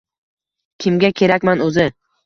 kimga 0.85 1.13
kerakman 1.23 1.65
oʻzi? 1.71 1.91